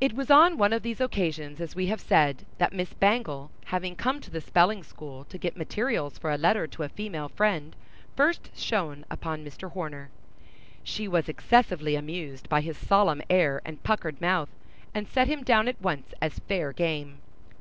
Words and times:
It 0.00 0.14
was 0.14 0.32
on 0.32 0.58
one 0.58 0.72
of 0.72 0.82
these 0.82 1.00
occasions, 1.00 1.60
as 1.60 1.76
we 1.76 1.86
have 1.86 2.00
said, 2.00 2.44
that 2.58 2.72
Miss 2.72 2.92
Bangle, 2.92 3.52
having 3.66 3.94
come 3.94 4.20
to 4.20 4.32
the 4.32 4.40
spelling 4.40 4.82
school 4.82 5.22
to 5.26 5.38
get 5.38 5.56
materials 5.56 6.18
for 6.18 6.32
a 6.32 6.36
letter 6.36 6.66
to 6.66 6.82
a 6.82 6.88
female 6.88 7.28
friend, 7.28 7.76
first 8.16 8.50
shone 8.58 9.04
upon 9.08 9.44
Mr. 9.44 9.70
Horner. 9.70 10.10
She 10.82 11.06
was 11.06 11.28
excessively 11.28 11.94
amused 11.94 12.48
by 12.48 12.62
his 12.62 12.76
solemn 12.76 13.22
air 13.30 13.62
and 13.64 13.80
puckered 13.84 14.20
mouth, 14.20 14.50
and 14.92 15.06
set 15.06 15.28
him 15.28 15.44
down 15.44 15.68
at 15.68 15.80
once 15.80 16.14
as 16.20 16.40
fair 16.40 16.72
game. 16.72 17.18